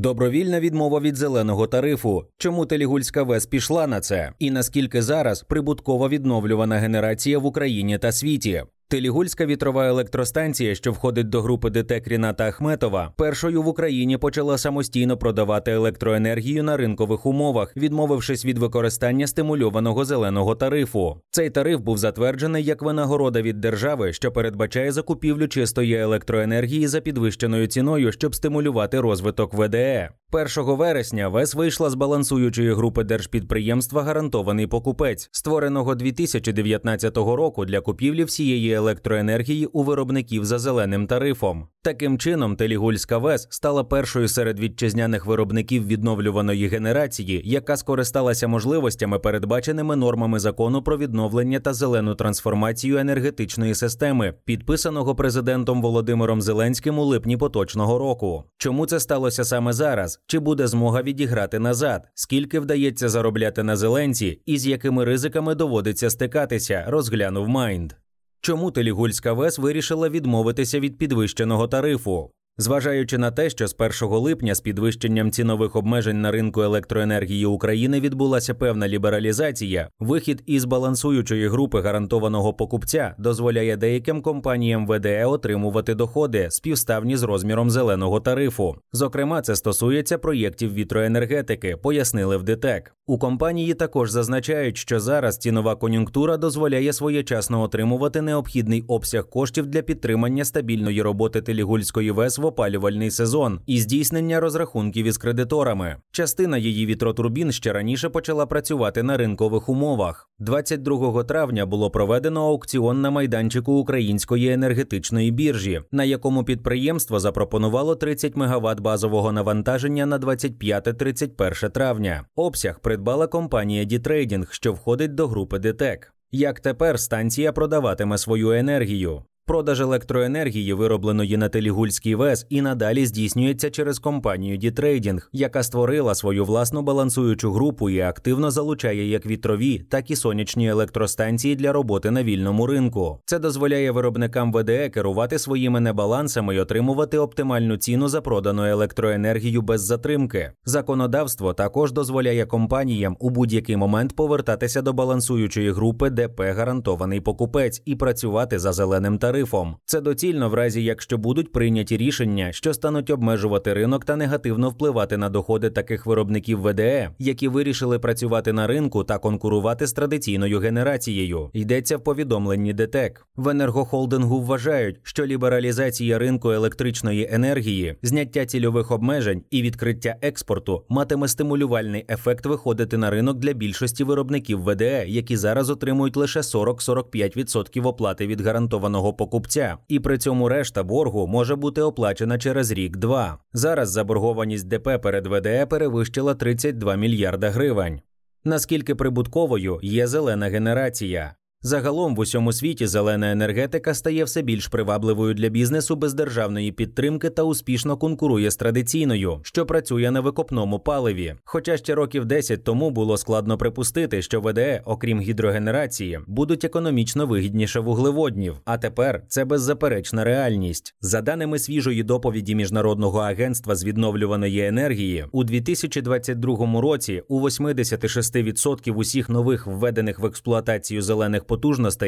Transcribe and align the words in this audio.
Добровільна 0.00 0.60
відмова 0.60 1.00
від 1.00 1.16
зеленого 1.16 1.66
тарифу. 1.66 2.24
Чому 2.36 2.66
Телігульська 2.66 3.22
ВЕС 3.22 3.46
пішла 3.46 3.86
на 3.86 4.00
це? 4.00 4.32
І 4.38 4.50
наскільки 4.50 5.02
зараз 5.02 5.42
прибуткова 5.42 6.08
відновлювана 6.08 6.76
генерація 6.76 7.38
в 7.38 7.46
Україні 7.46 7.98
та 7.98 8.12
світі? 8.12 8.64
Телігульська 8.90 9.46
вітрова 9.46 9.86
електростанція, 9.86 10.74
що 10.74 10.92
входить 10.92 11.28
до 11.28 11.42
групи 11.42 11.70
ДТЕК 11.70 12.08
Ріната 12.08 12.48
Ахметова, 12.48 13.12
першою 13.16 13.62
в 13.62 13.68
Україні 13.68 14.18
почала 14.18 14.58
самостійно 14.58 15.16
продавати 15.16 15.70
електроенергію 15.70 16.62
на 16.62 16.76
ринкових 16.76 17.26
умовах, 17.26 17.76
відмовившись 17.76 18.44
від 18.44 18.58
використання 18.58 19.26
стимульованого 19.26 20.04
зеленого 20.04 20.54
тарифу. 20.54 21.20
Цей 21.30 21.50
тариф 21.50 21.80
був 21.80 21.98
затверджений 21.98 22.64
як 22.64 22.82
винагорода 22.82 23.42
від 23.42 23.60
держави, 23.60 24.12
що 24.12 24.32
передбачає 24.32 24.92
закупівлю 24.92 25.48
чистої 25.48 25.94
електроенергії 25.94 26.86
за 26.86 27.00
підвищеною 27.00 27.66
ціною, 27.66 28.12
щоб 28.12 28.34
стимулювати 28.34 29.00
розвиток 29.00 29.54
ВДЕ. 29.54 30.10
1 30.32 30.48
вересня 30.56 31.28
ВЕС 31.28 31.54
вийшла 31.54 31.90
з 31.90 31.94
балансуючої 31.94 32.74
групи 32.74 33.04
держпідприємства 33.04 34.02
Гарантований 34.02 34.66
покупець, 34.66 35.28
створеного 35.32 35.94
2019 35.94 37.16
року 37.16 37.64
для 37.64 37.80
купівлі 37.80 38.24
всієї 38.24 38.77
електроенергії 38.78 39.66
у 39.66 39.82
виробників 39.82 40.44
за 40.44 40.58
зеленим 40.58 41.06
тарифом. 41.06 41.68
Таким 41.82 42.18
чином, 42.18 42.56
Телігульська 42.56 43.18
ВЕС 43.18 43.46
стала 43.50 43.84
першою 43.84 44.28
серед 44.28 44.60
вітчизняних 44.60 45.26
виробників 45.26 45.86
відновлюваної 45.86 46.68
генерації, 46.68 47.42
яка 47.44 47.76
скористалася 47.76 48.48
можливостями, 48.48 49.18
передбаченими 49.18 49.96
нормами 49.96 50.38
закону 50.38 50.82
про 50.82 50.98
відновлення 50.98 51.60
та 51.60 51.74
зелену 51.74 52.14
трансформацію 52.14 52.98
енергетичної 52.98 53.74
системи, 53.74 54.34
підписаного 54.44 55.14
президентом 55.14 55.82
Володимиром 55.82 56.42
Зеленським 56.42 56.98
у 56.98 57.04
липні 57.04 57.36
поточного 57.36 57.98
року. 57.98 58.44
Чому 58.58 58.86
це 58.86 59.00
сталося 59.00 59.44
саме 59.44 59.72
зараз? 59.72 60.20
Чи 60.26 60.38
буде 60.38 60.66
змога 60.66 61.02
відіграти 61.02 61.58
назад? 61.58 62.08
Скільки 62.14 62.60
вдається 62.60 63.08
заробляти 63.08 63.62
на 63.62 63.76
зеленці, 63.76 64.40
і 64.46 64.58
з 64.58 64.66
якими 64.66 65.04
ризиками 65.04 65.54
доводиться 65.54 66.10
стикатися? 66.10 66.84
Розглянув 66.88 67.48
Майнд. 67.48 67.92
Чому 68.40 68.70
Телігульська 68.70 69.32
ВЕС 69.32 69.58
вирішила 69.58 70.08
відмовитися 70.08 70.80
від 70.80 70.98
підвищеного 70.98 71.68
тарифу? 71.68 72.30
Зважаючи 72.60 73.18
на 73.18 73.30
те, 73.30 73.50
що 73.50 73.68
з 73.68 73.76
1 74.02 74.16
липня 74.16 74.54
з 74.54 74.60
підвищенням 74.60 75.30
цінових 75.30 75.76
обмежень 75.76 76.20
на 76.20 76.30
ринку 76.30 76.62
електроенергії 76.62 77.46
України 77.46 78.00
відбулася 78.00 78.54
певна 78.54 78.88
лібералізація, 78.88 79.88
вихід 80.00 80.42
із 80.46 80.64
балансуючої 80.64 81.48
групи 81.48 81.80
гарантованого 81.80 82.54
покупця 82.54 83.14
дозволяє 83.18 83.76
деяким 83.76 84.22
компаніям 84.22 84.86
ВДЕ 84.86 85.24
отримувати 85.24 85.94
доходи 85.94 86.50
співставні 86.50 87.16
з 87.16 87.22
розміром 87.22 87.70
зеленого 87.70 88.20
тарифу. 88.20 88.76
Зокрема, 88.92 89.42
це 89.42 89.56
стосується 89.56 90.18
проєктів 90.18 90.74
вітроенергетики, 90.74 91.76
пояснили 91.76 92.36
в 92.36 92.42
ДТЕК. 92.42 92.94
У 93.06 93.18
компанії 93.18 93.74
також 93.74 94.10
зазначають, 94.10 94.76
що 94.76 95.00
зараз 95.00 95.38
цінова 95.38 95.76
кон'юнктура 95.76 96.36
дозволяє 96.36 96.92
своєчасно 96.92 97.62
отримувати 97.62 98.22
необхідний 98.22 98.84
обсяг 98.88 99.28
коштів 99.28 99.66
для 99.66 99.82
підтримання 99.82 100.44
стабільної 100.44 101.02
роботи 101.02 101.42
Телігульської 101.42 102.10
ВЕС 102.10 102.38
в 102.38 102.47
опалювальний 102.48 103.10
сезон 103.10 103.60
і 103.66 103.80
здійснення 103.80 104.40
розрахунків 104.40 105.06
із 105.06 105.18
кредиторами. 105.18 105.96
Частина 106.10 106.58
її 106.58 106.86
вітротурбін 106.86 107.52
ще 107.52 107.72
раніше 107.72 108.08
почала 108.08 108.46
працювати 108.46 109.02
на 109.02 109.16
ринкових 109.16 109.68
умовах. 109.68 110.30
22 110.38 111.24
травня 111.24 111.66
було 111.66 111.90
проведено 111.90 112.46
аукціон 112.46 113.00
на 113.00 113.10
майданчику 113.10 113.72
української 113.72 114.52
енергетичної 114.52 115.30
біржі, 115.30 115.80
на 115.92 116.04
якому 116.04 116.44
підприємство 116.44 117.20
запропонувало 117.20 117.94
30 117.94 118.36
МВт 118.36 118.80
базового 118.80 119.32
навантаження 119.32 120.06
на 120.06 120.18
25-31 120.18 121.70
травня. 121.70 122.24
Обсяг 122.36 122.80
придбала 122.80 123.26
компанія 123.26 123.84
D.Trading, 123.84 124.52
що 124.52 124.72
входить 124.72 125.14
до 125.14 125.26
групи 125.26 125.58
ДТЕК. 125.58 126.12
Як 126.32 126.60
тепер 126.60 127.00
станція 127.00 127.52
продаватиме 127.52 128.18
свою 128.18 128.50
енергію? 128.50 129.22
Продаж 129.48 129.80
електроенергії, 129.80 130.72
виробленої 130.72 131.36
на 131.36 131.48
Тилігульській 131.48 132.14
ВЕС, 132.14 132.46
і 132.50 132.62
надалі 132.62 133.06
здійснюється 133.06 133.70
через 133.70 133.98
компанію 133.98 134.56
D.Trading, 134.56 135.28
яка 135.32 135.62
створила 135.62 136.14
свою 136.14 136.44
власну 136.44 136.82
балансуючу 136.82 137.52
групу 137.52 137.90
і 137.90 138.00
активно 138.00 138.50
залучає 138.50 139.08
як 139.08 139.26
вітрові, 139.26 139.78
так 139.78 140.10
і 140.10 140.16
сонячні 140.16 140.68
електростанції 140.68 141.56
для 141.56 141.72
роботи 141.72 142.10
на 142.10 142.22
вільному 142.22 142.66
ринку. 142.66 143.20
Це 143.24 143.38
дозволяє 143.38 143.90
виробникам 143.90 144.52
ВДЕ 144.52 144.88
керувати 144.88 145.38
своїми 145.38 145.80
небалансами 145.80 146.54
і 146.54 146.60
отримувати 146.60 147.18
оптимальну 147.18 147.76
ціну 147.76 148.08
за 148.08 148.20
продану 148.20 148.64
електроенергію 148.64 149.62
без 149.62 149.84
затримки. 149.84 150.52
Законодавство 150.64 151.54
також 151.54 151.92
дозволяє 151.92 152.46
компаніям 152.46 153.16
у 153.20 153.30
будь-який 153.30 153.76
момент 153.76 154.16
повертатися 154.16 154.82
до 154.82 154.92
балансуючої 154.92 155.70
групи, 155.70 156.10
ДП 156.10 156.40
гарантований 156.40 157.20
покупець, 157.20 157.82
і 157.84 157.96
працювати 157.96 158.58
за 158.58 158.72
зеленим 158.72 159.18
тарифом 159.18 159.37
тарифом. 159.38 159.76
Це 159.84 160.00
доцільно 160.00 160.48
в 160.48 160.54
разі, 160.54 160.84
якщо 160.84 161.18
будуть 161.18 161.52
прийняті 161.52 161.96
рішення, 161.96 162.52
що 162.52 162.74
стануть 162.74 163.10
обмежувати 163.10 163.74
ринок 163.74 164.04
та 164.04 164.16
негативно 164.16 164.70
впливати 164.70 165.16
на 165.16 165.28
доходи 165.28 165.70
таких 165.70 166.06
виробників 166.06 166.60
ВДЕ, 166.60 167.10
які 167.18 167.48
вирішили 167.48 167.98
працювати 167.98 168.52
на 168.52 168.66
ринку 168.66 169.04
та 169.04 169.18
конкурувати 169.18 169.86
з 169.86 169.92
традиційною 169.92 170.58
генерацією. 170.58 171.50
Йдеться 171.52 171.96
в 171.96 172.04
повідомленні 172.04 172.72
ДТЕК. 172.72 173.26
В 173.36 173.48
енергохолдингу 173.48 174.42
вважають, 174.42 174.96
що 175.02 175.26
лібералізація 175.26 176.18
ринку 176.18 176.50
електричної 176.50 177.28
енергії, 177.32 177.96
зняття 178.02 178.46
цільових 178.46 178.90
обмежень 178.90 179.42
і 179.50 179.62
відкриття 179.62 180.16
експорту 180.22 180.84
матиме 180.88 181.28
стимулювальний 181.28 182.04
ефект 182.08 182.46
виходити 182.46 182.96
на 182.96 183.10
ринок 183.10 183.38
для 183.38 183.52
більшості 183.52 184.04
виробників 184.04 184.62
ВДЕ, 184.62 185.04
які 185.08 185.36
зараз 185.36 185.70
отримують 185.70 186.16
лише 186.16 186.40
40-45% 186.40 187.86
оплати 187.86 188.26
від 188.26 188.40
гарантованого 188.40 189.12
покупки 189.14 189.27
покупця, 189.28 189.76
і 189.88 190.00
при 190.00 190.18
цьому 190.18 190.48
решта 190.48 190.82
боргу 190.82 191.26
може 191.26 191.56
бути 191.56 191.82
оплачена 191.82 192.38
через 192.38 192.70
рік-два. 192.70 193.38
Зараз 193.52 193.90
заборгованість 193.90 194.68
ДП 194.68 194.98
перед 195.02 195.26
ВДЕ 195.26 195.66
перевищила 195.66 196.34
32 196.34 196.96
мільярда 196.96 197.50
гривень. 197.50 198.00
Наскільки 198.44 198.94
прибутковою 198.94 199.80
є 199.82 200.06
зелена 200.06 200.46
генерація? 200.46 201.34
Загалом 201.68 202.16
в 202.16 202.20
усьому 202.20 202.52
світі 202.52 202.86
зелена 202.86 203.32
енергетика 203.32 203.94
стає 203.94 204.24
все 204.24 204.42
більш 204.42 204.68
привабливою 204.68 205.34
для 205.34 205.48
бізнесу 205.48 205.96
без 205.96 206.14
державної 206.14 206.72
підтримки 206.72 207.30
та 207.30 207.42
успішно 207.42 207.96
конкурує 207.96 208.50
з 208.50 208.56
традиційною, 208.56 209.40
що 209.42 209.66
працює 209.66 210.10
на 210.10 210.20
викопному 210.20 210.78
паливі. 210.78 211.34
Хоча 211.44 211.76
ще 211.76 211.94
років 211.94 212.24
10 212.24 212.64
тому 212.64 212.90
було 212.90 213.16
складно 213.16 213.58
припустити, 213.58 214.22
що 214.22 214.40
ВДЕ, 214.40 214.82
окрім 214.84 215.20
гідрогенерації, 215.20 216.20
будуть 216.26 216.64
економічно 216.64 217.26
вигідніше 217.26 217.80
вуглеводнів. 217.80 218.56
А 218.64 218.78
тепер 218.78 219.22
це 219.28 219.44
беззаперечна 219.44 220.24
реальність. 220.24 220.94
За 221.00 221.20
даними 221.20 221.58
свіжої 221.58 222.02
доповіді 222.02 222.54
міжнародного 222.54 223.18
агентства 223.18 223.74
з 223.74 223.84
відновлюваної 223.84 224.66
енергії, 224.66 225.24
у 225.32 225.44
2022 225.44 226.80
році 226.80 227.22
у 227.28 227.40
86% 227.40 228.92
усіх 228.92 229.28
нових 229.28 229.66
введених 229.66 230.18
в 230.18 230.26
експлуатацію 230.26 231.02
зелених 231.02 231.44
потужностей 231.44 231.57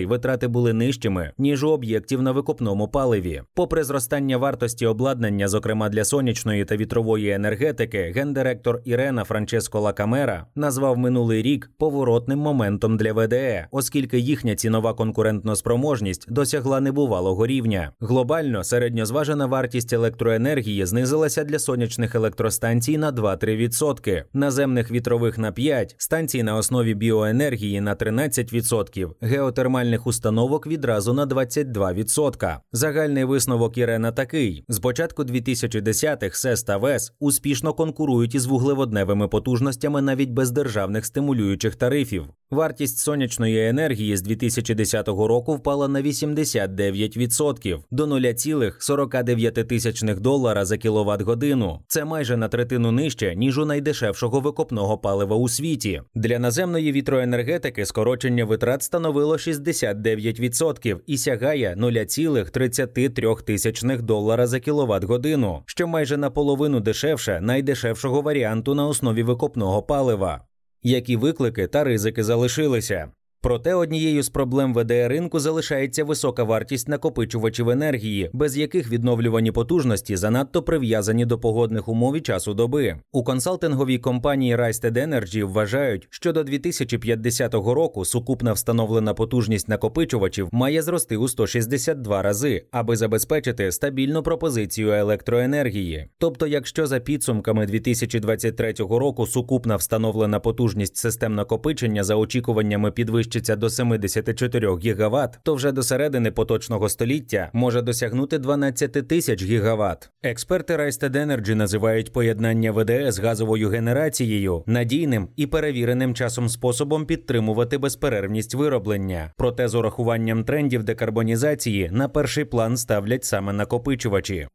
витрати 0.06 0.48
були 0.48 0.72
нижчими 0.72 1.32
ніж 1.38 1.64
у 1.64 1.68
об'єктів 1.68 2.22
на 2.22 2.32
викопному 2.32 2.88
паливі. 2.88 3.42
Попри 3.54 3.84
зростання 3.84 4.36
вартості 4.36 4.86
обладнання, 4.86 5.48
зокрема 5.48 5.88
для 5.88 6.04
сонячної 6.04 6.64
та 6.64 6.76
вітрової 6.76 7.30
енергетики, 7.30 8.12
гендиректор 8.16 8.80
Ірена 8.84 9.24
Франческо 9.24 9.80
Лакамера 9.80 10.46
назвав 10.54 10.98
минулий 10.98 11.42
рік 11.42 11.70
поворотним 11.78 12.38
моментом 12.38 12.96
для 12.96 13.12
ВДЕ, 13.12 13.66
оскільки 13.70 14.18
їхня 14.18 14.54
цінова 14.54 14.94
конкурентноспроможність 14.94 16.32
досягла 16.32 16.80
небувалого 16.80 17.46
рівня. 17.46 17.92
Глобально 18.00 18.64
середньозважена 18.64 19.46
вартість 19.46 19.92
електроенергії 19.92 20.86
знизилася 20.86 21.44
для 21.44 21.58
сонячних 21.58 22.14
електростанцій 22.14 22.98
на 22.98 23.12
2-3%, 23.12 24.24
наземних 24.32 24.90
вітрових 24.90 25.38
на 25.38 25.52
5%, 25.52 25.94
станцій 25.96 26.42
на 26.42 26.56
основі 26.56 26.94
біоенергії 26.94 27.80
на 27.80 27.94
13%, 27.94 29.10
геотермальних 29.30 30.06
установок 30.06 30.66
відразу 30.66 31.12
на 31.12 31.26
22%. 31.26 32.56
Загальний 32.72 33.24
висновок 33.24 33.78
Ірена 33.78 34.12
такий: 34.12 34.64
з 34.68 34.78
початку 34.78 35.22
2010-х 35.22 36.38
СЕС 36.38 36.62
та 36.62 36.76
ВЕС 36.76 37.12
успішно 37.20 37.72
конкурують 37.72 38.34
із 38.34 38.46
вуглеводневими 38.46 39.28
потужностями 39.28 40.02
навіть 40.02 40.30
без 40.30 40.50
державних 40.50 41.06
стимулюючих 41.06 41.76
тарифів. 41.76 42.24
Вартість 42.50 42.98
сонячної 42.98 43.68
енергії 43.68 44.16
з 44.16 44.22
2010 44.22 45.08
року 45.08 45.54
впала 45.54 45.88
на 45.88 46.02
89% 46.02 47.78
до 47.90 48.06
0,49 48.06 49.64
тисячних 49.64 50.20
долара 50.20 50.64
за 50.64 50.76
кіловат 50.76 51.22
годину. 51.22 51.78
Це 51.88 52.04
майже 52.04 52.36
на 52.36 52.48
третину 52.48 52.92
нижче 52.92 53.34
ніж 53.36 53.58
у 53.58 53.64
найдешевшого 53.64 54.40
викопного 54.40 54.98
палива 54.98 55.36
у 55.36 55.48
світі. 55.48 56.02
Для 56.14 56.38
наземної 56.38 56.92
вітроенергетики 56.92 57.86
скорочення 57.86 58.44
витрат 58.44 58.82
становило 58.82 59.19
становило 59.20 59.36
69% 59.36 61.00
і 61.06 61.18
сягає 61.18 61.74
0,33 61.78 63.42
тисячних 63.42 64.02
долара 64.02 64.46
за 64.46 64.60
кіловат 64.60 65.04
годину, 65.04 65.62
що 65.66 65.86
майже 65.86 66.16
наполовину 66.16 66.80
дешевше 66.80 67.40
найдешевшого 67.40 68.22
варіанту 68.22 68.74
на 68.74 68.86
основі 68.86 69.22
викопного 69.22 69.82
палива. 69.82 70.40
Які 70.82 71.16
виклики 71.16 71.66
та 71.66 71.84
ризики 71.84 72.24
залишилися? 72.24 73.10
Проте 73.42 73.74
однією 73.74 74.22
з 74.22 74.28
проблем 74.28 74.74
ВДР 74.74 75.08
ринку 75.08 75.40
залишається 75.40 76.04
висока 76.04 76.44
вартість 76.44 76.88
накопичувачів 76.88 77.70
енергії, 77.70 78.30
без 78.32 78.56
яких 78.56 78.90
відновлювані 78.90 79.52
потужності 79.52 80.16
занадто 80.16 80.62
прив'язані 80.62 81.24
до 81.24 81.38
погодних 81.38 81.88
умов 81.88 82.16
і 82.16 82.20
часу 82.20 82.54
доби. 82.54 82.96
У 83.12 83.24
консалтинговій 83.24 83.98
компанії 83.98 84.56
Rysted 84.56 84.92
Energy 84.92 85.44
вважають, 85.44 86.06
що 86.10 86.32
до 86.32 86.44
2050 86.44 87.54
року 87.54 88.04
сукупна 88.04 88.52
встановлена 88.52 89.14
потужність 89.14 89.68
накопичувачів 89.68 90.48
має 90.52 90.82
зрости 90.82 91.16
у 91.16 91.28
162 91.28 92.22
рази, 92.22 92.66
аби 92.70 92.96
забезпечити 92.96 93.72
стабільну 93.72 94.22
пропозицію 94.22 94.90
електроенергії. 94.92 96.08
Тобто, 96.18 96.46
якщо 96.46 96.86
за 96.86 97.00
підсумками 97.00 97.66
2023 97.66 98.72
року 98.78 99.26
сукупна 99.26 99.76
встановлена 99.76 100.40
потужність 100.40 100.96
систем 100.96 101.34
накопичення 101.34 102.04
за 102.04 102.16
очікуваннями 102.16 102.90
підвищення 102.90 103.29
підвищиться 103.30 103.56
до 103.56 103.70
74 103.70 104.68
ГВт, 104.68 105.38
то 105.42 105.54
вже 105.54 105.72
до 105.72 105.82
середини 105.82 106.30
поточного 106.30 106.88
століття 106.88 107.50
може 107.52 107.82
досягнути 107.82 108.38
12 108.38 109.08
тисяч 109.08 109.42
ГВт. 109.44 110.10
Експерти 110.22 110.76
Rysted 110.76 111.12
Energy 111.12 111.54
називають 111.54 112.12
поєднання 112.12 112.72
ВДС 112.72 113.12
з 113.12 113.18
газовою 113.18 113.68
генерацією 113.68 114.62
надійним 114.66 115.28
і 115.36 115.46
перевіреним 115.46 116.14
часом 116.14 116.48
способом 116.48 117.06
підтримувати 117.06 117.78
безперервність 117.78 118.54
вироблення. 118.54 119.32
Проте 119.36 119.68
з 119.68 119.74
урахуванням 119.74 120.44
трендів 120.44 120.82
декарбонізації 120.84 121.90
на 121.92 122.08
перший 122.08 122.44
план 122.44 122.76
ставлять 122.76 123.24
саме 123.24 123.52
накопичувачі. 123.52 124.48